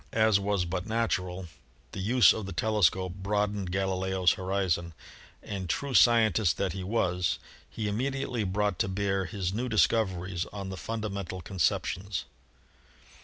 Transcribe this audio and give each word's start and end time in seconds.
As 0.13 0.39
was 0.39 0.65
but 0.65 0.87
natural, 0.87 1.45
the 1.91 1.99
use 1.99 2.33
of 2.33 2.47
the 2.47 2.51
telescope 2.53 3.13
broadened 3.17 3.71
Gali 3.71 3.99
leo's 4.09 4.31
horizon, 4.31 4.95
and, 5.43 5.69
true 5.69 5.93
scientist 5.93 6.57
that 6.57 6.73
he 6.73 6.83
was, 6.83 7.37
he 7.69 7.85
imme 7.85 8.11
diately 8.11 8.51
brought 8.51 8.79
to 8.79 8.87
bear 8.87 9.25
his 9.25 9.53
new 9.53 9.69
discoveries 9.69 10.45
on 10.45 10.69
the 10.69 10.75
funda 10.77 11.07
mental 11.11 11.39
conceptions. 11.41 12.25